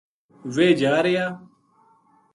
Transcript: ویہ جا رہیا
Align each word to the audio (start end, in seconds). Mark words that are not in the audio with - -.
ویہ 0.53 0.77
جا 0.79 0.93
رہیا 1.03 1.25